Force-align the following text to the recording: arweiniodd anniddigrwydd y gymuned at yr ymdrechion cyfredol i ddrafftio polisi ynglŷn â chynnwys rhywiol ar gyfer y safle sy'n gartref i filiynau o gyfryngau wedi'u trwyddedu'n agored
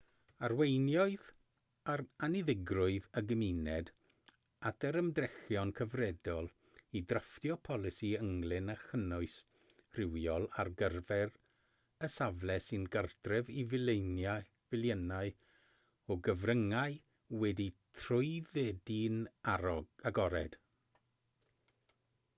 arweiniodd 0.45 1.25
anniddigrwydd 2.27 3.03
y 3.19 3.21
gymuned 3.31 3.89
at 4.69 4.85
yr 4.89 4.97
ymdrechion 5.01 5.73
cyfredol 5.81 6.49
i 6.99 7.03
ddrafftio 7.11 7.57
polisi 7.69 8.09
ynglŷn 8.21 8.73
â 8.75 8.77
chynnwys 8.85 9.37
rhywiol 9.99 10.49
ar 10.63 10.73
gyfer 10.81 11.35
y 12.07 12.11
safle 12.15 12.57
sy'n 12.69 12.89
gartref 12.97 13.53
i 13.59 13.67
filiynau 13.73 15.33
o 16.17 16.19
gyfryngau 16.29 16.99
wedi'u 17.43 17.77
trwyddedu'n 18.01 19.21
agored 19.57 20.59